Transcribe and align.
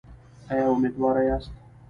ایا 0.51 0.65
امیدواره 0.73 1.23
یاست؟ 1.29 1.51